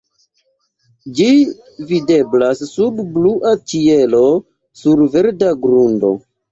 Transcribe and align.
Ĝi 1.19 1.27
videblas 1.91 2.65
sub 2.73 3.05
blua 3.19 3.55
ĉielo 3.75 4.27
sur 4.85 5.07
verda 5.19 5.59
grundo. 5.69 6.17